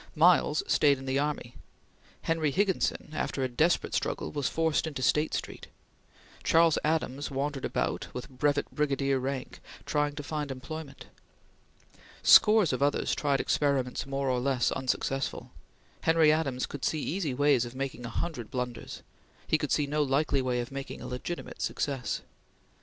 Miles 0.15 0.63
stayed 0.65 0.97
in 0.97 1.05
the 1.05 1.19
army. 1.19 1.53
Henry 2.23 2.49
Higginson, 2.49 3.09
after 3.13 3.43
a 3.43 3.47
desperate 3.47 3.93
struggle, 3.93 4.31
was 4.31 4.49
forced 4.49 4.87
into 4.87 5.03
State 5.03 5.31
Street; 5.35 5.67
Charles 6.43 6.79
Adams 6.83 7.29
wandered 7.29 7.65
about, 7.65 8.07
with 8.11 8.27
brevet 8.27 8.71
brigadier 8.73 9.19
rank, 9.19 9.59
trying 9.85 10.15
to 10.15 10.23
find 10.23 10.49
employment. 10.49 11.05
Scores 12.23 12.73
of 12.73 12.81
others 12.81 13.13
tried 13.13 13.39
experiments 13.41 14.07
more 14.07 14.27
or 14.27 14.39
less 14.39 14.71
unsuccessful. 14.71 15.51
Henry 16.01 16.31
Adams 16.31 16.65
could 16.65 16.83
see 16.83 16.99
easy 17.03 17.35
ways 17.35 17.63
of 17.63 17.75
making 17.75 18.03
a 18.03 18.09
hundred 18.09 18.49
blunders; 18.49 19.03
he 19.45 19.59
could 19.59 19.71
see 19.71 19.85
no 19.85 20.01
likely 20.01 20.41
way 20.41 20.61
of 20.61 20.71
making 20.71 21.01
a 21.03 21.07
legitimate 21.07 21.61
success. 21.61 22.21